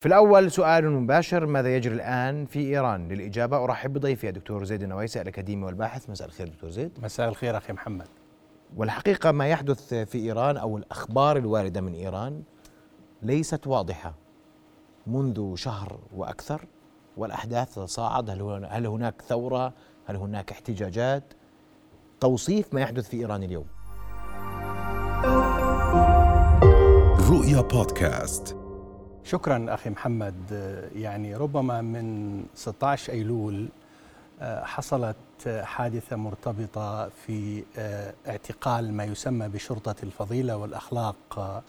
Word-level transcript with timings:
في 0.00 0.08
الأول 0.08 0.50
سؤال 0.50 0.90
مباشر 0.90 1.46
ماذا 1.46 1.76
يجري 1.76 1.94
الآن 1.94 2.46
في 2.46 2.58
إيران 2.58 3.08
للإجابة؟ 3.08 3.64
أرحب 3.64 3.92
بضيفي 3.92 4.28
الدكتور 4.28 4.64
زيد 4.64 4.82
النويسي 4.82 5.22
الأكاديمي 5.22 5.64
والباحث. 5.64 6.10
مساء 6.10 6.28
الخير 6.28 6.48
دكتور 6.48 6.70
زيد. 6.70 6.98
مساء 7.02 7.28
الخير 7.28 7.56
أخي 7.56 7.72
محمد. 7.72 8.06
والحقيقة 8.76 9.32
ما 9.32 9.48
يحدث 9.48 9.94
في 9.94 10.18
إيران 10.18 10.56
أو 10.56 10.76
الأخبار 10.76 11.36
الواردة 11.36 11.80
من 11.80 11.94
إيران 11.94 12.42
ليست 13.22 13.66
واضحة 13.66 14.14
منذ 15.06 15.54
شهر 15.56 15.98
وأكثر 16.16 16.64
والأحداث 17.16 17.74
تصاعد 17.74 18.30
هل, 18.30 18.66
هل 18.70 18.86
هناك 18.86 19.22
ثورة؟ 19.28 19.72
هل 20.06 20.16
هناك 20.16 20.50
احتجاجات؟ 20.50 21.24
توصيف 22.20 22.74
ما 22.74 22.80
يحدث 22.80 23.08
في 23.08 23.16
إيران 23.16 23.42
اليوم. 23.42 23.66
رؤيا 27.30 27.60
بودكاست. 27.60 28.59
شكرا 29.24 29.74
أخي 29.74 29.90
محمد. 29.90 30.34
يعني 30.94 31.36
ربما 31.36 31.80
من 31.80 32.44
16 32.54 33.12
أيلول 33.12 33.68
آه، 34.40 34.64
حصلت 34.64 35.16
حادثة 35.62 36.16
مرتبطة 36.16 37.08
في 37.08 37.64
آه، 37.78 38.14
اعتقال 38.28 38.92
ما 38.94 39.04
يسمى 39.04 39.48
بشرطة 39.48 39.94
الفضيلة 40.02 40.56
والأخلاق 40.56 41.38
آه، 41.38 41.62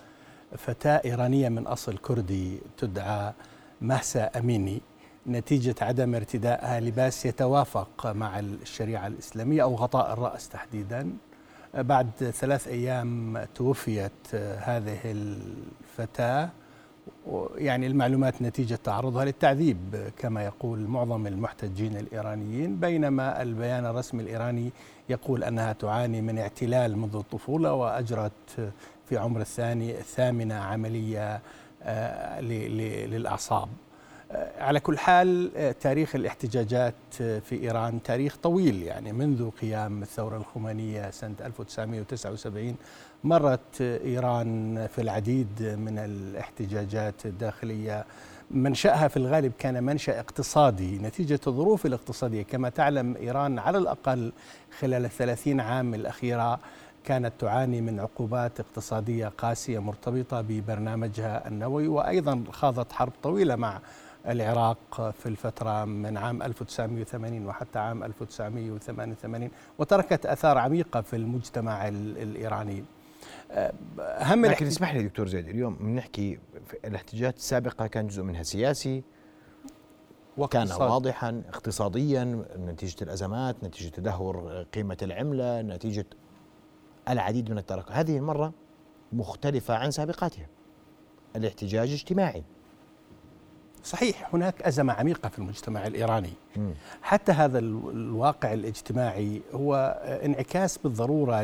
فتاة 0.58 1.02
إيرانية 1.06 1.50
من 1.50 1.68
أصل 1.68 1.98
كردي 1.98 2.60
تدعى 2.78 3.34
مهسا 3.82 4.24
أميني. 4.24 4.82
نتيجة 5.28 5.76
عدم 5.82 6.16
ارتدائها 6.16 6.80
لباس 6.80 7.26
يتوافق 7.26 8.08
مع 8.08 8.40
الشريعة 8.40 9.08
الإسلامية 9.08 9.64
أو 9.64 9.76
غطاء 9.76 10.14
الرأس 10.14 10.50
تحديدا. 10.50 11.14
بعد 11.74 12.10
ثلاث 12.20 12.68
أيام 12.68 13.44
توفيت 13.56 14.36
هذه 14.36 15.00
الفتاة 15.06 16.50
يعني 17.56 17.88
المعلومات 17.88 18.42
نتيجة 18.42 18.76
تعرضها 18.84 19.26
للتعذيب 19.26 20.12
كما 20.18 20.44
يقول 20.46 20.80
معظم 20.80 21.28
المحتجين 21.28 21.98
الإيرانيين 21.98 22.80
بينما 22.80 23.42
البيان 23.42 23.86
الرسمي 23.86 24.24
الإيراني 24.24 24.72
يقول 25.10 25.44
أنها 25.44 25.74
تعاني 25.74 26.22
من 26.22 26.38
اعتلال 26.40 26.98
منذ 26.98 27.16
الطفولة 27.16 27.74
وأجرت 27.74 28.72
في 29.06 29.18
عمر 29.18 29.42
الثاني 29.42 30.00
الثامنة 30.00 30.56
عملية 30.56 31.42
آه، 31.84 32.42
للأعصاب. 32.42 33.70
على 34.60 34.80
كل 34.80 34.98
حال 34.98 35.52
آه، 35.58 35.72
تاريخ 35.72 36.16
الاحتجاجات 36.16 36.94
في 37.18 37.52
إيران 37.64 38.04
تاريخ 38.04 38.38
طويل 38.44 38.84
يعني 38.84 39.14
منذ 39.14 39.50
قيام 39.50 40.02
الثورة 40.02 40.38
الخمينية 40.38 41.10
سنة 41.12 41.36
1979 41.46 42.76
مرت 43.24 43.82
إيران 43.82 44.88
في 44.88 45.02
العديد 45.02 45.78
من 45.78 46.00
الاحتجاجات 46.00 47.26
الداخلية. 47.26 48.06
منشأها 48.52 49.08
في 49.08 49.18
الغالب 49.18 49.52
كان 49.60 49.84
منشأ 49.84 50.20
اقتصادي 50.20 50.98
نتيجة 50.98 51.40
الظروف 51.48 51.86
الاقتصادية. 51.86 52.44
كما 52.44 52.70
تعلم 52.70 53.16
إيران 53.16 53.60
على 53.60 53.78
الأقل 53.78 54.32
خلال 54.80 55.06
الثلاثين 55.06 55.60
عام 55.60 55.94
الأخيرة 55.94 56.60
كانت 57.06 57.34
تعاني 57.40 57.82
من 57.82 58.00
عقوبات 58.00 58.60
اقتصادية 58.60 59.28
قاسية 59.28 59.80
مرتبطة 59.80 60.42
ببرنامجها 60.42 61.48
النووي 61.48 61.88
وأيضا 61.88 62.44
خاضت 62.52 62.92
حرب 62.92 63.12
طويلة 63.24 63.56
مع 63.56 63.80
العراق 64.28 65.12
في 65.12 65.26
الفترة 65.26 65.86
من 65.86 66.18
عام 66.18 66.44
1980 66.44 67.46
وحتى 67.46 67.80
عام 67.80 68.04
1988 68.04 69.50
وتركت 69.80 70.26
أثار 70.26 70.58
عميقة 70.58 71.02
في 71.02 71.16
المجتمع 71.16 71.88
الإيراني. 71.88 72.84
اهم 74.00 74.46
لكن 74.46 74.68
اسمح 74.68 74.94
لي 74.94 75.04
دكتور 75.04 75.28
زيد 75.28 75.50
اليوم 75.50 75.76
بنحكي 75.76 76.40
الاحتجاجات 76.86 77.38
السابقة 77.38 77.88
كان 77.88 78.08
جزء 78.08 78.24
منها 78.24 78.44
سياسي 78.44 79.04
وكان 80.38 80.72
واضحا 80.72 81.44
اقتصاديا 81.50 82.46
نتيجة 82.58 83.04
الأزمات 83.04 83.64
نتيجة 83.64 83.90
تدهور 83.90 84.66
قيمة 84.74 84.98
العملة 85.02 85.62
نتيجة 85.62 86.06
العديد 87.10 87.52
من 87.52 87.58
التراكم 87.58 87.94
هذه 87.94 88.18
المرة 88.18 88.54
مختلفة 89.14 89.74
عن 89.74 89.92
سابقاتها. 89.92 90.48
الاحتجاج 91.36 91.92
اجتماعي. 91.92 92.44
صحيح 93.84 94.30
هناك 94.34 94.62
أزمة 94.62 94.94
عميقة 94.94 95.30
في 95.30 95.40
المجتمع 95.40 95.88
الإيراني. 95.88 96.34
حتى 97.02 97.32
هذا 97.32 97.60
الواقع 97.60 98.54
الاجتماعي 98.54 99.42
هو 99.54 100.02
انعكاس 100.26 100.78
بالضرورة 100.78 101.42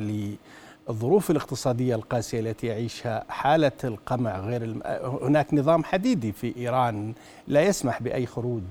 الظروف 0.89 1.31
الاقتصادية 1.31 1.95
القاسية 1.95 2.39
التي 2.39 2.67
يعيشها 2.67 3.23
حالة 3.29 3.71
القمع 3.83 4.39
غير 4.39 4.63
الم... 4.63 4.81
هناك 5.21 5.53
نظام 5.53 5.83
حديدي 5.83 6.31
في 6.31 6.57
إيران 6.57 7.13
لا 7.47 7.61
يسمح 7.61 8.01
بأي 8.01 8.25
خروج 8.25 8.63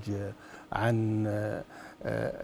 عن 0.73 1.23
آه، 1.27 1.63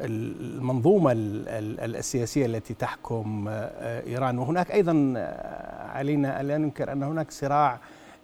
المنظومة 0.06 1.12
السياسية 1.16 2.46
التي 2.46 2.74
تحكم 2.74 3.46
آه، 3.50 4.04
إيران. 4.08 4.40
وهناك 4.40 4.72
أيضا 4.72 5.14
آه، 5.18 5.88
علينا 5.88 6.40
أن 6.40 6.48
لا 6.48 6.58
ننكر 6.58 6.92
أن 6.92 7.04
هناك 7.04 7.32
صراع 7.32 7.80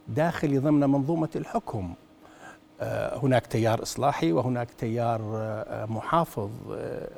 داخلي 0.07 0.57
ضمن 0.57 0.89
منظومة 0.89 1.29
الحكم. 1.35 1.93
هناك 3.23 3.47
تيار 3.47 3.83
إصلاحي 3.83 4.31
وهناك 4.31 4.67
تيار 4.77 5.21
محافظ. 5.89 6.49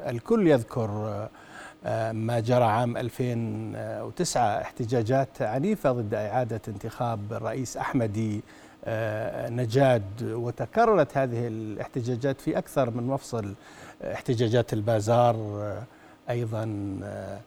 الكل 0.08 0.48
يذكر 0.48 0.90
ما 2.12 2.40
جرى 2.40 2.64
عام 2.64 2.98
2009 2.98 4.62
احتجاجات 4.62 5.42
عنيفة 5.42 5.92
ضد 5.92 6.14
إعادة 6.14 6.62
انتخاب 6.68 7.34
الرئيس 7.34 7.78
أحمدي 7.78 8.42
آه، 8.86 9.50
نجاد. 9.50 10.24
وتكررت 10.24 11.18
هذه 11.18 11.48
الاحتجاجات 11.48 12.42
في 12.42 12.58
أكثر 12.58 12.90
من 12.90 13.04
مفصل 13.04 13.54
احتجاجات 14.04 14.74
البازار 14.74 15.36
آه، 15.36 15.84
آه، 17.04 17.40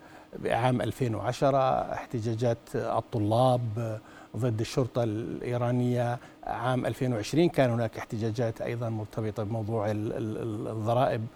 عام 0.46 0.82
2010 0.82 1.92
احتجاجات 1.92 2.58
الطلاب 2.74 3.98
ضد 4.36 4.60
الشرطة 4.60 5.04
الإيرانية 5.04 6.18
عام 6.46 6.86
2020 6.86 7.48
كان 7.48 7.70
هناك 7.70 7.98
احتجاجات 7.98 8.60
أيضا 8.60 8.88
مرتبطة 8.88 9.42
بموضوع 9.42 9.86
الضرائب. 9.90 11.26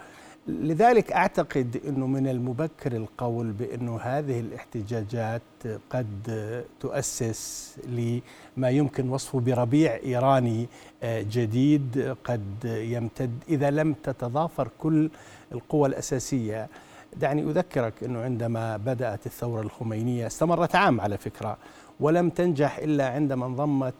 لذلك 0.49 1.13
أعتقد 1.13 1.81
إنه 1.89 2.07
من 2.07 2.29
المبكر 2.29 2.93
القول 2.97 3.53
بأنه 3.53 4.01
هذه 4.01 4.41
الاحتجاجات 4.41 5.43
قد 5.91 6.65
تؤسس 6.81 7.75
لما 7.87 8.71
يمكن 8.71 9.09
وصفه 9.09 9.41
بربيع 9.41 9.95
إيراني 10.05 10.69
آه، 11.03 11.23
جديد 11.23 12.17
قد 12.25 12.65
يمتد. 12.65 13.31
إذا 13.49 13.71
لم 13.71 13.93
تتضافر 13.93 14.69
كل 14.79 15.11
القوى 15.53 15.89
الأساسية 15.89 16.69
دعني 17.19 17.43
أذكرك 17.43 18.05
إنه 18.05 18.21
عندما 18.23 18.77
بدأت 18.77 19.27
الثورة 19.27 19.61
الخمينية 19.61 20.27
استمرت 20.27 20.75
عام 20.75 21.01
على 21.01 21.19
فكرة 21.19 21.57
ولم 22.01 22.31
تنجح 22.31 22.79
إلا 22.79 23.09
عندما 23.09 23.47
انضمت 23.47 23.95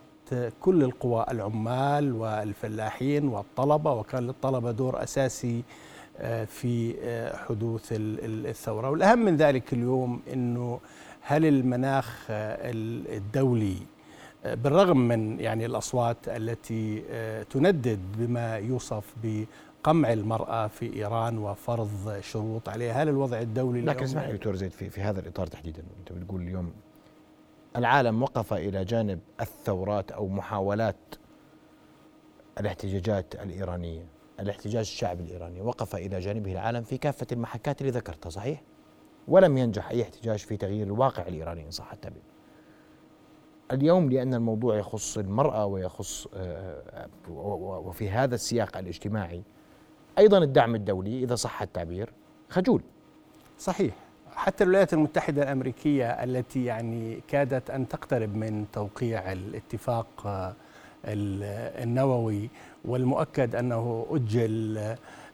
كل 0.61 0.83
القوى 0.83 1.27
العمال 1.31 2.13
والفلاحين 2.13 3.29
والطلبة 3.29 3.93
وكان 3.93 4.27
للطلبة 4.27 4.71
دور 4.71 5.03
أساسي 5.03 5.63
في 6.47 6.95
آه، 7.03 7.37
حدوث 7.37 7.89
الثورة. 7.93 8.91
والأهم 8.91 9.19
من 9.19 9.37
ذلك 9.37 9.73
اليوم 9.73 10.21
أنه 10.33 10.81
هل 11.21 11.45
المناخ 11.45 12.27
آه، 12.31 12.71
الدولي 13.17 13.77
آه، 14.45 14.55
بالرغم 14.55 14.97
من 15.09 15.41
يعني 15.41 15.67
الأصوات 15.67 16.17
التي 16.27 17.03
تندد 17.51 18.01
بما 18.19 18.57
يوصف 18.57 19.05
بقمع 19.79 20.13
المرأة 20.13 20.67
في 20.67 20.97
إيران 20.97 21.39
وفرض 21.39 22.21
شروط 22.21 22.69
عليها. 22.69 23.03
هل 23.03 23.09
الوضع 23.09 23.41
الدولي 23.41 23.81
لكن 23.81 24.05
اسمح 24.05 24.27
لي 24.27 24.33
دكتور 24.33 24.57
زيد 24.57 24.71
في, 24.71 24.91
في 24.91 25.01
هذا 25.01 25.21
الإطار 25.21 25.47
تحديدا. 25.47 25.83
أنت 25.99 26.13
بتقول 26.13 26.41
اليوم 26.41 26.73
العالم 27.77 28.23
وقف 28.23 28.53
إلى 28.53 28.85
جانب 28.85 29.21
الثورات 29.41 30.11
أو 30.13 30.29
محاولات 30.29 30.97
الاحتجاجات 32.61 33.35
الإيرانية 33.35 34.07
الاحتجاج 34.41 34.81
الشعبي 34.81 35.23
الإيراني. 35.23 35.61
وقف 35.61 35.97
إلى 35.97 36.21
جانبه 36.21 36.53
العالم 36.53 36.83
في 36.83 36.99
كافة 36.99 37.27
المحكات 37.33 37.81
اللي 37.81 37.93
ذكرتها 37.93 38.31
صحيح؟ 38.31 38.63
ولم 39.29 39.59
ينجح 39.59 39.91
أي 39.91 40.03
احتجاج 40.03 40.39
في 40.39 40.57
تغيير 40.57 40.87
الواقع 40.87 41.29
الإيراني 41.29 41.67
إن 41.67 41.71
صح 41.71 41.93
التعبير. 41.93 42.23
اليوم 43.73 44.11
لأن 44.11 44.35
الموضوع 44.35 44.77
يخص 44.77 45.19
المرأة 45.19 45.67
ويخص 45.67 46.27
آه، 46.35 46.83
آه، 46.91 47.09
وفي 47.85 48.11
هذا 48.11 48.35
السياق 48.35 48.77
الاجتماعي 48.77 49.43
أيضا 50.19 50.39
الدعم 50.39 50.75
الدولي 50.75 51.23
إذا 51.23 51.35
صح 51.35 51.63
التعبير 51.63 52.11
خجول. 52.51 52.83
صحيح. 53.59 53.95
حتى 54.35 54.65
الولايات 54.65 54.93
المتحدة 54.93 55.43
الأمريكية 55.43 56.11
التي 56.11 56.65
يعني 56.65 57.21
كادت 57.29 57.71
أن 57.71 57.89
تقترب 57.89 58.37
من 58.37 58.67
توقيع 58.73 59.33
الاتفاق 59.33 60.07
آه، 60.27 60.55
النووي 61.85 62.51
والمؤكد 62.85 63.55
أنه 63.55 64.07
أجل 64.11 64.79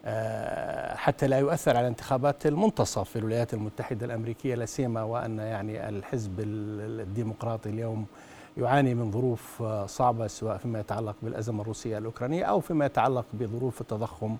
آه، 0.04 0.96
حتى 0.96 1.26
لا 1.26 1.38
يؤثر 1.38 1.76
على 1.76 1.88
انتخابات 1.88 2.46
المنتصف 2.46 3.10
في 3.10 3.18
الولايات 3.18 3.54
المتحدة 3.54 4.06
الأمريكية 4.06 4.54
لا 4.54 4.66
سيما 4.66 5.02
وأن 5.02 5.38
يعني 5.38 5.88
الحزب 5.88 6.40
الديمقراطي 6.40 7.68
اليوم 7.68 8.06
يعاني 8.56 8.94
من 8.94 9.10
ظروف 9.10 9.62
صعبة 9.86 10.26
سواء 10.26 10.56
فيما 10.56 10.80
يتعلق 10.80 11.16
بالأزمة 11.22 11.62
الروسية 11.62 11.98
الأوكرانية 11.98 12.44
أو 12.44 12.60
فيما 12.60 12.86
يتعلق 12.86 13.24
بظروف 13.32 13.80
التضخم 13.80 14.36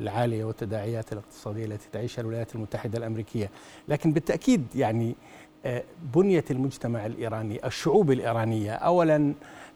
العالية 0.00 0.44
والتداعيات 0.44 1.12
الاقتصادية 1.12 1.64
التي 1.64 1.88
تعيشها 1.92 2.22
الولايات 2.22 2.54
المتحدة 2.54 2.98
الأمريكية. 2.98 3.50
لكن 3.88 4.12
بالتأكيد 4.12 4.66
يعني 4.74 5.16
آه، 5.64 5.82
بنية 6.14 6.44
المجتمع 6.50 7.06
الإيراني 7.06 7.66
الشعوب 7.66 8.10
الإيرانية 8.10 8.72
أولا 8.72 9.34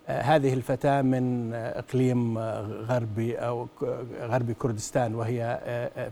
آه، 0.08 0.22
هذه 0.22 0.54
الفتاة 0.54 1.02
من 1.02 1.54
إقليم 1.54 2.38
غربي 2.88 3.36
أو 3.36 3.68
غربي 4.20 4.54
كردستان 4.54 5.14
وهي 5.14 5.60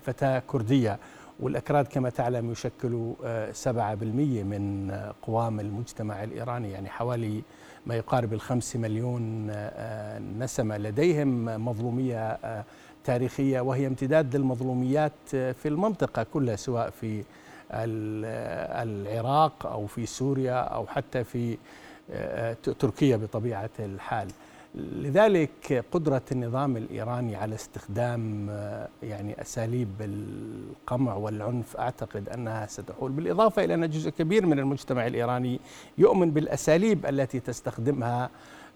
فتاة 0.06 0.42
كردية. 0.46 0.98
والأكراد 1.40 1.86
كما 1.86 2.10
تعلم 2.10 2.50
يشكلوا 2.52 3.14
7% 3.52 4.42
من 4.42 4.90
قوام 5.22 5.60
المجتمع 5.60 6.24
الإيراني 6.24 6.70
يعني 6.70 6.88
حوالي 6.88 7.42
ما 7.88 7.96
يقارب 7.96 8.32
الخمس 8.32 8.76
مليون 8.76 9.50
نسمة 10.38 10.76
لديهم 10.78 11.44
مظلومية 11.64 12.38
تاريخية 13.04 13.60
وهي 13.60 13.86
امتداد 13.86 14.36
للمظلوميات 14.36 15.12
في 15.30 15.68
المنطقة 15.68 16.22
كلها 16.22 16.56
سواء 16.56 16.90
في 16.90 17.24
العراق 18.82 19.66
أو 19.66 19.86
في 19.86 20.06
سوريا 20.06 20.54
أو 20.54 20.86
حتى 20.86 21.24
في 21.24 21.58
تركيا 22.78 23.16
بطبيعة 23.16 23.70
الحال. 23.78 24.28
لذلك 24.74 25.84
قدرة 25.92 26.22
النظام 26.32 26.76
الإيراني 26.76 27.36
على 27.36 27.54
استخدام 27.54 28.46
آه، 28.50 28.88
يعني 29.02 29.40
أساليب 29.40 29.88
القمع 30.00 31.14
والعنف 31.14 31.76
أعتقد 31.76 32.28
أنها 32.28 32.66
ستحول 32.66 33.12
بالإضافة 33.12 33.64
إلى 33.64 33.74
أن 33.74 33.90
جزء 33.90 34.10
كبير 34.10 34.46
من 34.46 34.58
المجتمع 34.58 35.06
الإيراني 35.06 35.60
يؤمن 35.98 36.30
بالأساليب 36.30 37.06
التي 37.06 37.40
تستخدمها 37.40 38.30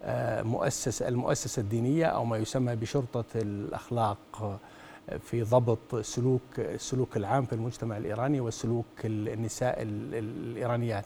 آه، 0.04 0.42
مؤسسة 0.42 1.08
المؤسسة 1.08 1.60
الدينية 1.60 2.06
أو 2.06 2.24
ما 2.24 2.36
يسمى 2.36 2.76
بشرطة 2.76 3.24
الأخلاق 3.34 4.18
آه، 4.42 5.16
في 5.16 5.42
ضبط 5.42 5.96
سلوك 5.96 6.42
السلوك 6.58 7.16
العام 7.16 7.44
في 7.44 7.52
المجتمع 7.52 7.96
الإيراني 7.96 8.40
وسلوك 8.40 8.86
النساء 9.04 9.76
الإيرانيات. 9.82 11.04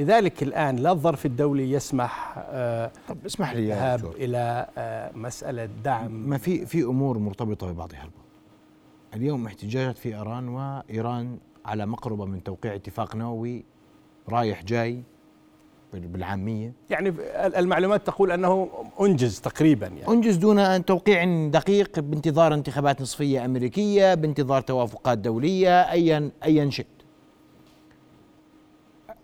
لذلك 0.00 0.42
الآن 0.42 0.76
لا 0.76 0.92
الظرف 0.92 1.26
الدولي 1.26 1.72
يسمح 1.72 2.34
آه 2.38 2.90
طب 3.08 3.16
اسمح 3.26 3.52
لي 3.52 3.68
يا 3.68 3.94
إلى 3.94 4.66
آه 4.78 5.12
مسألة 5.14 5.68
دعم. 5.84 6.12
ما 6.28 6.38
في 6.38 6.66
في 6.66 6.82
أمور 6.82 7.18
مرتبطة 7.18 7.72
ببعضها 7.72 7.98
البعض. 7.98 8.24
اليوم 9.14 9.46
احتجاجات 9.46 9.98
في 9.98 10.16
إيران 10.16 10.48
وإيران 10.48 11.38
على 11.64 11.86
مقربة 11.86 12.24
من 12.24 12.42
توقيع 12.42 12.74
اتفاق 12.74 13.16
نووي 13.16 13.64
رايح 14.28 14.64
جاي 14.64 15.02
بالعامية. 15.92 16.72
يعني 16.90 17.14
المعلومات 17.56 18.06
تقول 18.06 18.32
أنه 18.32 18.68
أنجز 19.00 19.40
تقريبا 19.40 19.86
يعني. 19.86 20.08
أنجز 20.08 20.36
دون 20.36 20.58
أن 20.58 20.84
توقيع 20.84 21.48
دقيق 21.48 22.00
بانتظار 22.00 22.54
انتخابات 22.54 23.02
نصفية 23.02 23.44
أمريكية 23.44 24.14
بانتظار 24.14 24.60
توافقات 24.60 25.18
دولية 25.18 25.80
أيا 25.80 26.30
أيا 26.44 26.70
شئت 26.70 26.86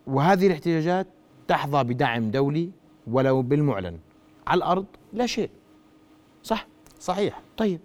وهذه 0.07 0.47
الاحتجاجات 0.47 1.07
تحظى 1.47 1.83
بدعم 1.83 2.31
دولي 2.31 2.71
ولو 3.07 3.41
بالمعلن. 3.41 3.97
على 4.47 4.57
الأرض 4.57 4.85
لا 5.13 5.25
شيء. 5.25 5.49
صح؟ 6.43 6.67
صحيح. 6.99 7.41
طيب. 7.57 7.79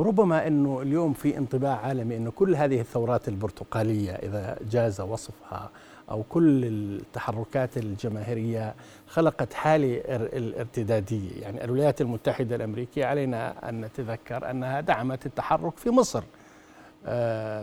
ربما 0.00 0.46
إنه 0.46 0.82
اليوم 0.82 1.12
في 1.12 1.38
انطباع 1.38 1.76
عالمي 1.76 2.16
إنه 2.16 2.30
كل 2.30 2.54
هذه 2.54 2.80
الثورات 2.80 3.28
البرتقالية 3.28 4.12
إذا 4.12 4.58
جاز 4.70 5.00
وصفها 5.00 5.70
أو 6.10 6.22
كل 6.22 6.64
التحركات 6.64 7.76
الجماهيرية 7.76 8.74
خلقت 9.06 9.54
حالة 9.54 10.00
الارتدادية، 10.08 11.40
يعني 11.42 11.64
الولايات 11.64 12.00
المتحدة 12.00 12.56
الأمريكية 12.56 13.06
علينا 13.06 13.68
أن 13.68 13.80
نتذكر 13.80 14.50
أنها 14.50 14.80
دعمت 14.80 15.26
التحرك 15.26 15.76
في 15.76 15.90
مصر. 15.90 16.24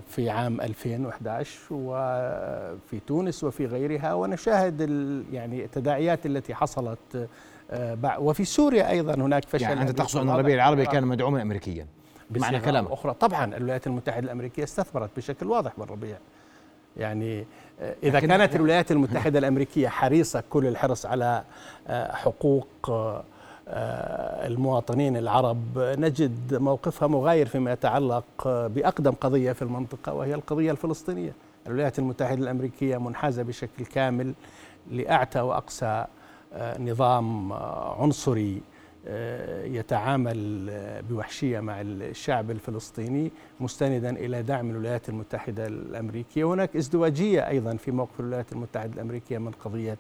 في 0.08 0.30
عام 0.30 0.62
2011 0.62 1.60
وفي 1.72 3.00
تونس 3.08 3.44
وفي 3.44 3.66
غيرها 3.66 4.14
ونشاهد 4.14 4.82
يعني 5.32 5.66
التداعيات 5.66 6.26
التي 6.26 6.56
حصلت 6.56 7.28
آه، 7.72 8.20
وفي 8.20 8.46
سوريا 8.46 8.90
أيضا 8.90 9.14
هناك 9.14 9.46
فشل 9.46 9.64
يعني 9.64 9.82
أنت 9.82 9.90
تقصد 9.90 10.20
أن 10.20 10.30
الربيع 10.30 10.56
العربي 10.56 10.86
كان 10.86 11.08
مدعوما 11.08 11.42
امريكيا 11.42 11.88
بمعنى 12.30 12.60
كلامك. 12.60 12.92
أخرى. 12.92 13.14
طبعا 13.14 13.58
الولايات 13.58 13.88
المتحدة 13.88 14.20
الأمريكية 14.20 14.64
استثمرت 14.64 15.10
بشكل 15.18 15.48
واضح 15.48 15.72
بالربيع. 15.78 16.18
يعني 16.98 17.46
آه، 17.82 17.96
إذا 18.04 18.20
كانت 18.20 18.56
الولايات 18.56 18.92
المتحدة 18.92 19.40
الأمريكية 19.40 19.88
حريصة 19.88 20.44
كل 20.50 20.68
الحرص 20.68 21.06
على 21.06 21.44
حقوق 22.12 22.68
آه، 22.90 23.24
المواطنين 23.68 25.18
العرب 25.18 25.60
نجد 25.78 26.56
موقفها 26.56 27.08
مغاير 27.08 27.48
فيما 27.48 27.72
يتعلق 27.72 28.26
بأقدم 28.46 29.12
قضية 29.12 29.52
في 29.52 29.62
المنطقة 29.62 30.14
وهي 30.14 30.36
القضية 30.36 30.72
الفلسطينية. 30.72 31.34
الولايات 31.68 32.00
المتحدة 32.00 32.44
الأمريكية 32.44 32.98
منحازة 32.98 33.44
بشكل 33.44 33.86
كامل 33.86 34.34
لأعتى 34.92 35.42
واقصى 35.42 36.06
آه، 36.54 36.82
نظام 36.82 37.52
آه، 37.52 38.02
عنصري 38.02 38.62
يتعامل 39.64 40.72
بوحشية 41.10 41.60
مع 41.60 41.82
الشعب 41.82 42.52
الفلسطيني 42.52 43.32
مستندا 43.60 44.10
إلى 44.10 44.44
دعم 44.44 44.70
الولايات 44.70 45.10
المتحدة 45.10 45.68
الأمريكية، 45.68 46.44
هناك 46.44 46.76
ازدواجية 46.76 47.48
أيضا 47.48 47.76
في 47.76 47.92
موقف 47.92 48.20
الولايات 48.20 48.52
المتحدة 48.52 48.94
الأمريكية 48.94 49.38
من 49.38 49.52
قضية 49.52 49.98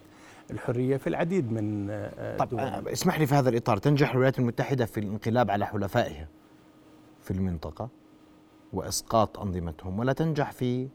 الحرية 0.52 0.98
في 0.98 1.08
العديد 1.08 1.52
من 1.52 1.88
آه، 1.90 2.38
طب 2.38 2.50
دول. 2.50 2.60
آه، 2.60 2.84
اسمح 2.92 3.20
لي 3.20 3.26
في 3.26 3.36
هذا 3.36 3.50
الإطار. 3.50 3.78
تنجح 3.78 4.12
الولايات 4.12 4.40
المتحدة 4.40 4.86
في 4.86 5.00
الانقلاب 5.00 5.52
على 5.52 5.66
حلفائها 5.66 6.28
في 7.22 7.32
المنطقة 7.32 7.90
وإسقاط 8.74 9.40
أنظمتهم 9.40 10.00
ولا 10.00 10.14
تنجح 10.14 10.52
في 10.52 10.88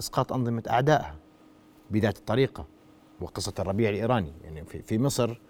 إسقاط 0.00 0.32
أنظمة 0.32 0.62
أعدائها 0.70 1.16
بذات 1.90 2.18
الطريقة 2.18 2.66
وقصة 3.20 3.54
الربيع 3.58 3.90
الإيراني. 3.90 4.32
يعني 4.44 4.64
في 4.64 4.82
في 4.82 4.98
مصر 4.98 5.40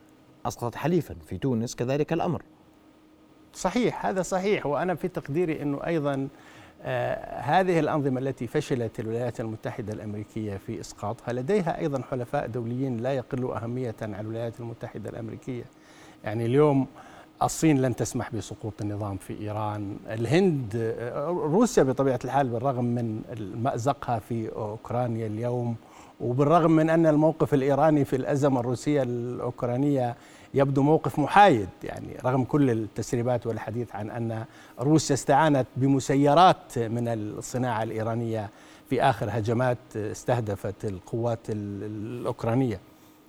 أسقطت 0.46 0.74
حليفا 0.74 1.14
في 1.26 1.38
تونس 1.38 1.74
كذلك 1.74 2.12
الأمر. 2.12 2.42
صحيح 3.52 4.06
هذا 4.06 4.22
صحيح 4.22 4.66
وأنا 4.66 4.94
في 4.94 5.08
تقديري 5.08 5.62
إنه 5.62 5.86
أيضا 5.86 6.28
هذه 7.40 7.78
الأنظمة 7.78 8.20
التي 8.20 8.46
فشلت 8.46 9.00
الولايات 9.00 9.40
المتحدة 9.40 9.92
الأمريكية 9.92 10.56
في 10.56 10.80
إسقاطها 10.80 11.32
لديها 11.32 11.78
أيضا 11.80 12.02
حلفاء 12.10 12.46
دوليين 12.46 12.96
لا 12.96 13.12
يقلوا 13.12 13.56
أهمية 13.64 13.94
عن 14.02 14.14
الولايات 14.14 14.60
المتحدة 14.60 15.10
الأمريكية. 15.10 15.64
يعني 16.24 16.46
اليوم 16.46 16.86
الصين 17.42 17.82
لن 17.82 17.96
تسمح 17.96 18.34
بسقوط 18.34 18.72
النظام 18.82 19.16
في 19.16 19.40
إيران. 19.40 19.96
الهند 20.10 20.72
آه، 20.76 21.26
روسيا 21.28 21.82
بطبيعة 21.82 22.18
الحال 22.24 22.48
بالرغم 22.48 22.84
من 22.84 23.22
مأزقها 23.62 24.18
في 24.18 24.48
أوكرانيا 24.48 25.26
اليوم 25.26 25.76
وبالرغم 26.20 26.70
من 26.70 26.90
أن 26.90 27.06
الموقف 27.06 27.54
الإيراني 27.54 28.04
في 28.04 28.16
الأزمة 28.16 28.60
الروسية 28.60 29.02
الأوكرانية 29.02 30.16
يبدو 30.54 30.82
موقف 30.82 31.18
محايد 31.18 31.68
يعني 31.84 32.16
رغم 32.24 32.44
كل 32.44 32.70
التسريبات 32.70 33.46
والحديث 33.46 33.94
عن 33.96 34.10
أن 34.10 34.44
روسيا 34.80 35.14
استعانت 35.14 35.66
بمسيرات 35.76 36.78
من 36.78 37.08
الصناعة 37.08 37.82
الإيرانية 37.82 38.50
في 38.90 39.02
آخر 39.02 39.28
هجمات 39.30 39.78
استهدفت 39.96 40.84
القوات 40.84 41.38
الأوكرانية. 41.48 42.80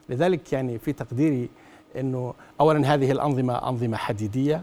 لذلك 0.09 0.53
يعني 0.53 0.79
في 0.79 0.93
تقديري 0.93 1.49
إنه 1.97 2.33
اولا 2.59 2.93
هذه 2.93 3.11
الأنظمة 3.11 3.69
أنظمة 3.69 3.97
حديدية 3.97 4.61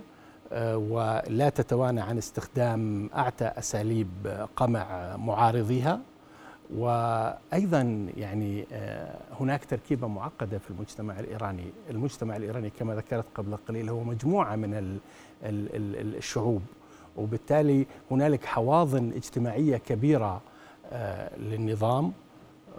آه، 0.53 0.77
ولا 0.77 1.49
تتوانى 1.49 2.01
عن 2.01 2.19
استخدام 2.19 3.11
أعتى 3.17 3.45
أساليب 3.45 4.09
قمع 4.57 5.17
معارضيها. 5.17 6.01
وأيضا 6.77 8.09
يعني 8.17 8.67
آه، 8.73 9.19
هناك 9.41 9.65
تركيبة 9.65 10.07
معقدة 10.07 10.59
في 10.59 10.71
المجتمع 10.71 11.21
الإيراني، 11.21 11.65
المجتمع 11.91 12.37
الإيراني 12.37 12.71
كما 12.71 12.95
ذكرت 12.95 13.25
قبل 13.35 13.57
قليل 13.57 13.89
هو 13.89 14.05
مجموعة 14.05 14.57
من 14.57 14.99
الشعوب. 15.43 16.63
وبالتالي 17.17 17.87
هنالك 18.11 18.45
حواضن 18.45 19.13
اجتماعية 19.13 19.77
كبيرة 19.77 20.41
آه، 20.93 21.37
للنظام 21.37 22.13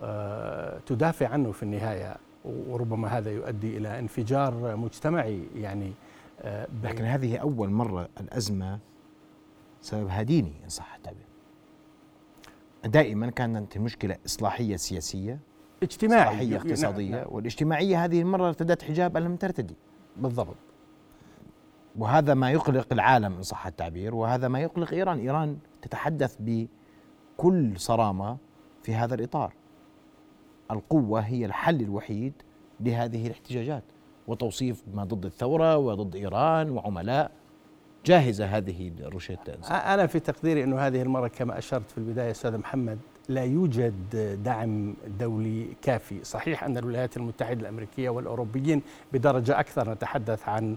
آه، 0.02 0.80
تدافع 0.86 1.28
عنه 1.28 1.52
في 1.52 1.64
النهاية. 1.64 2.16
وربما 2.46 3.08
هذا 3.08 3.32
يؤدي 3.32 3.78
إلى 3.78 4.00
انفجار 4.00 4.76
مجتمعي 4.76 5.44
يعني 5.56 5.94
لكن 6.84 7.04
هذه 7.04 7.38
أول 7.38 7.70
مرة 7.70 8.10
الأزمة 8.20 8.80
سببها 9.82 10.22
ديني 10.22 10.54
إن 10.64 10.70
صح 10.70 10.96
التعبير. 10.96 11.33
دائما 12.86 13.30
كانت 13.30 13.76
المشكلة 13.76 14.18
إصلاحية 14.26 14.76
سياسية 14.76 15.40
اجتماعية 15.84 16.28
إصلاحية 16.28 16.58
اقتصادية 16.58 17.16
نعم. 17.16 17.26
والاجتماعية 17.30 18.06
هذه 18.06 18.22
المرة 18.22 18.48
ارتدت 18.48 18.82
حجاب 18.82 19.18
لم 19.18 19.36
ترتدي 19.36 19.76
بالضبط. 20.18 20.56
وهذا 21.96 22.34
ما 22.34 22.52
يقلق 22.52 22.88
العالم 22.92 23.34
إن 23.36 23.42
صح 23.42 23.68
التعبير 23.68 24.16
وهذا 24.16 24.48
ما 24.48 24.60
يقلق 24.60 24.94
إيران. 24.94 25.20
إيران 25.20 25.58
تتحدث 25.82 26.38
بكل 26.40 27.80
صرامة 27.80 28.38
في 28.84 28.96
هذا 28.96 29.16
الإطار. 29.16 29.54
القوة 30.72 31.20
هي 31.20 31.46
الحل 31.46 31.82
الوحيد 31.82 32.34
لهذه 32.80 33.28
الاحتجاجات 33.28 33.84
وتوصيف 34.28 34.84
ما 34.94 35.04
ضد 35.04 35.26
الثورة 35.26 35.78
وضد 35.78 36.16
إيران 36.16 36.70
وعملاء. 36.70 37.32
جاهزة 38.06 38.46
هذه 38.46 38.92
الروشيتا 39.00 39.54
أنا 39.94 40.08
في 40.08 40.20
تقديري 40.20 40.64
أنه 40.64 40.80
هذه 40.80 41.02
المرة 41.02 41.28
كما 41.28 41.58
أشرت 41.58 41.92
في 41.92 41.98
البداية 41.98 42.32
أستاذ 42.32 42.58
محمد 42.58 43.00
لا 43.30 43.44
يوجد 43.44 43.94
دعم 44.44 44.96
دولي 45.20 45.68
كافي. 45.82 46.24
صحيح 46.24 46.64
أن 46.64 46.78
الولايات 46.78 47.18
المتحدة 47.18 47.62
الأمريكية 47.62 48.10
والأوروبيين 48.10 48.82
بدرجة 49.14 49.60
أكثر 49.60 49.92
نتحدث 49.92 50.50
عن 50.50 50.76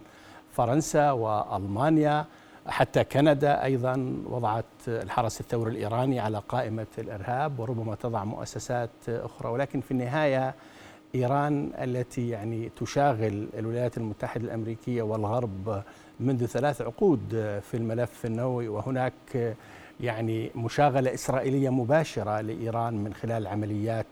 فرنسا 0.52 1.10
وألمانيا 1.10 2.24
حتى 2.66 3.04
كندا 3.04 3.64
أيضا 3.64 4.22
وضعت 4.26 4.64
الحرس 4.88 5.40
الثوري 5.40 5.70
الإيراني 5.70 6.20
على 6.20 6.42
قائمة 6.48 6.86
الإرهاب 6.98 7.60
وربما 7.60 7.94
تضع 7.94 8.24
مؤسسات 8.24 8.90
أخرى. 9.08 9.50
ولكن 9.50 9.80
في 9.80 9.90
النهاية 9.90 10.54
إيران 11.14 11.72
التي 11.78 12.28
يعني 12.28 12.70
تشاغل 12.76 13.48
الولايات 13.58 13.98
المتحدة 13.98 14.44
الأمريكية 14.44 15.02
والغرب 15.02 15.82
منذ 16.20 16.46
ثلاث 16.46 16.82
عقود 16.82 17.20
في 17.70 17.74
الملف 17.74 18.26
النووي 18.26 18.68
وهناك 18.68 19.56
يعني 20.00 20.50
مشاغلة 20.54 21.14
إسرائيلية 21.14 21.70
مباشرة 21.70 22.40
لإيران 22.40 22.94
من 23.04 23.14
خلال 23.14 23.46
عمليات 23.46 24.06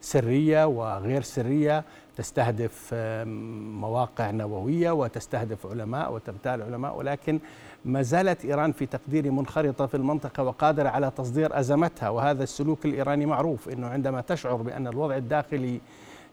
سرية 0.00 0.64
وغير 0.66 1.22
سرية. 1.22 1.84
تستهدف 2.16 2.94
مواقع 3.80 4.30
نووية 4.30 4.90
وتستهدف 4.90 5.66
علماء 5.66 6.12
وتغتال 6.12 6.62
علماء 6.62 6.96
ولكن 6.96 7.38
ما 7.84 8.02
زالت 8.02 8.44
إيران 8.44 8.72
في 8.72 8.86
تقديري 8.86 9.30
منخرطة 9.30 9.86
في 9.86 9.96
المنطقة 9.96 10.42
وقادرة 10.42 10.88
على 10.88 11.10
تصدير 11.16 11.58
أزمتها. 11.58 12.08
وهذا 12.08 12.42
السلوك 12.42 12.84
الإيراني 12.84 13.26
معروف 13.26 13.68
إنه 13.68 13.86
عندما 13.86 14.20
تشعر 14.20 14.54
بأن 14.54 14.86
الوضع 14.86 15.16
الداخلي 15.16 15.80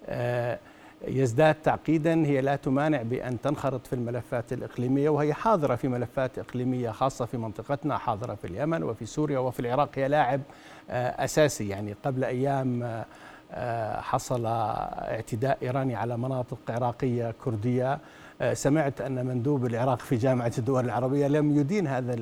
آه 0.06 0.60
يزداد 1.08 1.56
تعقيدا 1.56 2.26
هي 2.26 2.42
لا 2.42 2.56
تمانع 2.56 3.02
بأن 3.02 3.42
تنخرط 3.42 3.88
في 3.88 3.94
الملفات 3.94 4.54
الإقليمية 4.54 5.10
وهي 5.10 5.34
حاضرة 5.34 5.76
في 5.76 5.88
ملفات 5.88 6.40
إقليمية 6.40 6.92
خاصة 6.92 7.26
في 7.26 7.38
منطقتنا 7.38 7.98
حاضرة 7.98 8.36
في 8.36 8.48
اليمن 8.48 8.84
وفي 8.84 9.06
سوريا 9.06 9.40
وفي 9.40 9.60
العراق. 9.60 9.90
هي 9.96 10.08
لاعب 10.08 10.42
آه، 10.90 11.24
أساسي. 11.24 11.70
يعني 11.70 11.96
قبل 12.06 12.24
أيام 12.24 13.04
آه، 13.52 14.02
حصل 14.02 14.46
اعتداء 14.46 15.58
إيراني 15.62 15.96
على 15.96 16.18
مناطق 16.18 16.58
عراقية 16.70 17.34
كردية. 17.44 18.00
آه، 18.42 18.54
سمعت 18.54 19.02
أن 19.02 19.26
مندوب 19.26 19.66
العراق 19.66 20.00
في 20.00 20.16
جامعة 20.16 20.52
الدول 20.58 20.86
العربية 20.86 21.28
لم 21.28 21.60
يدين 21.60 21.88
هذا 21.88 22.16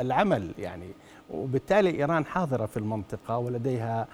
العمل. 0.00 0.50
يعني 0.58 0.86
وبالتالي 1.30 1.90
إيران 1.90 2.24
حاضرة 2.24 2.66
في 2.66 2.76
المنطقة 2.76 3.38
ولديها 3.38 4.06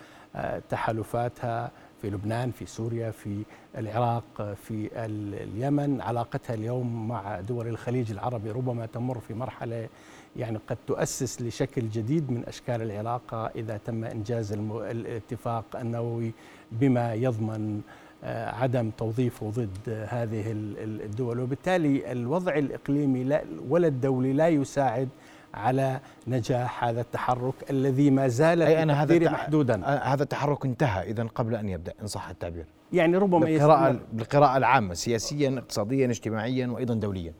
تحالفاتها. 0.71 1.71
في 2.03 2.11
لبنان 2.11 2.50
في 2.50 2.67
سوريا 2.67 3.11
في 3.11 3.43
العراق 3.79 4.55
في 4.65 4.91
اليمن. 4.95 6.00
علاقتها 6.00 6.55
اليوم 6.55 7.09
مع 7.09 7.41
دول 7.41 7.67
الخليج 7.69 8.11
العربي 8.11 8.50
ربما 8.50 8.87
تمر 8.87 9.19
في 9.19 9.35
مرحلة 9.35 9.88
يعني 10.37 10.59
قد 10.69 10.76
تؤسس 10.87 11.43
لشكل 11.43 11.88
جديد 11.88 12.31
من 12.31 12.45
أشكال 12.49 12.83
العلاقة 12.83 13.47
إذا 13.47 13.76
تم 13.76 14.05
إنجاز 14.05 14.53
الاتفاق 14.53 15.65
النووي 15.76 16.33
بما 16.73 17.15
يضمن 17.15 17.81
آه، 18.25 18.50
عدم 18.50 18.91
توظيفه 18.91 19.50
ضد 19.50 20.07
هذه 20.09 20.45
الدول. 20.47 21.41
وبالتالي 21.41 22.12
الوضع 22.12 22.55
الإقليمي 22.55 23.41
ولا 23.69 23.88
الدولي 23.88 24.33
لا 24.33 24.49
يساعد 24.49 25.09
على 25.57 26.01
نجاح 26.27 26.85
هذا 26.85 27.01
التحرك 27.01 27.71
الذي 27.71 28.11
ما 28.11 28.29
زال 28.29 28.63
أي 28.63 28.83
أنا 28.83 29.03
هذا 29.03 29.31
محدودا. 29.31 29.87
هذا 29.87 30.23
التحرك 30.23 30.65
انتهى. 30.65 31.11
إذا 31.11 31.25
قبل 31.25 31.55
أن 31.55 31.69
يبدأ 31.69 31.93
إن 32.03 32.07
صح 32.07 32.29
التعبير. 32.29 32.65
يعني 32.93 33.17
ربما 33.17 33.47
بالقراءة, 33.47 34.01
بالقراءة 34.13 34.57
العامة 34.57 34.95
سياسيا 34.95 35.59
اقتصاديا 35.59 36.07
اجتماعيا 36.07 36.67
وأيضا 36.67 36.95
دوليا. 36.95 37.33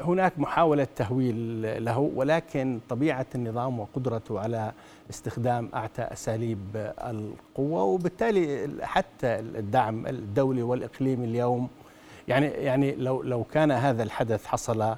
هناك 0.00 0.38
محاولة 0.38 0.86
تهويل 0.96 1.84
له 1.84 1.98
ولكن 1.98 2.80
طبيعة 2.88 3.26
النظام 3.34 3.80
وقدرته 3.80 4.40
على 4.40 4.72
استخدام 5.10 5.70
أعتى 5.74 6.02
أساليب 6.02 6.92
القوة 7.04 7.82
وبالتالي 7.82 8.68
حتى 8.82 9.38
الدعم 9.38 10.06
الدولي 10.06 10.62
والإقليمي 10.62 11.24
اليوم. 11.24 11.68
يعني 12.28 12.46
يعني 12.46 12.94
لو 12.94 13.22
لو 13.22 13.44
كان 13.44 13.70
هذا 13.70 14.02
الحدث 14.02 14.46
حصل 14.46 14.96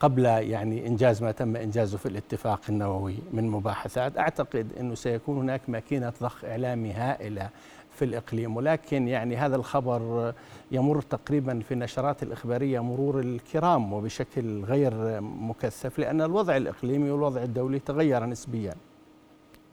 قبل 0.00 0.24
يعني 0.24 0.86
إنجاز 0.86 1.22
ما 1.22 1.32
تم 1.32 1.56
إنجازه 1.56 1.98
في 1.98 2.06
الاتفاق 2.06 2.60
النووي 2.68 3.16
من 3.32 3.48
مباحثات. 3.48 4.18
أعتقد 4.18 4.72
إنه 4.80 4.94
سيكون 4.94 5.38
هناك 5.38 5.60
ماكينة 5.68 6.12
ضخ 6.22 6.44
إعلامي 6.44 6.92
هائلة 6.92 7.48
في 7.90 8.04
الإقليم. 8.04 8.56
ولكن 8.56 9.08
يعني 9.08 9.36
هذا 9.36 9.56
الخبر 9.56 10.34
يمر 10.70 11.02
تقريبا 11.02 11.60
في 11.60 11.74
النشرات 11.74 12.22
الإخبارية 12.22 12.80
مرور 12.80 13.20
الكرام 13.20 13.92
وبشكل 13.92 14.64
غير 14.64 15.20
مكثف 15.20 15.98
لأن 15.98 16.20
الوضع 16.20 16.56
الإقليمي 16.56 17.10
والوضع 17.10 17.42
الدولي 17.42 17.78
تغير 17.78 18.26
نسبيا. 18.26 18.74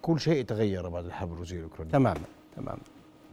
كل 0.01 0.19
شيء 0.19 0.45
تغير 0.45 0.89
بعد 0.89 1.05
الحرب 1.05 1.33
الروسية 1.33 1.57
الأوكرانية. 1.57 1.91
تماما 1.91 2.21
تماما. 2.55 2.79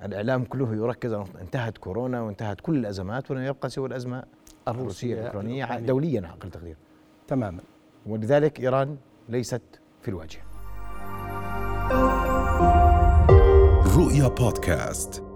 الإعلام 0.04 0.44
كله 0.44 0.74
يركز 0.74 1.12
انتهت 1.12 1.78
كورونا 1.78 2.22
وانتهت 2.22 2.60
كل 2.60 2.76
الأزمات 2.76 3.30
ولم 3.30 3.42
يبقى 3.42 3.70
سوى 3.70 3.88
الأزمة. 3.88 4.24
الروسية 4.68 5.14
الأوكرانية 5.14 5.78
دوليا 5.78 6.20
أقل 6.20 6.50
تقدير 6.50 6.76
تماما. 7.28 7.62
ولذلك 8.06 8.60
إيران 8.60 8.96
ليست 9.28 9.62
في 10.02 10.08
الواجهة. 10.08 10.42
رؤيا 13.96 14.28
بودكاست. 14.28 15.33